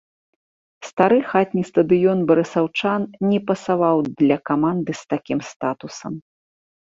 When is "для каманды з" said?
4.21-5.11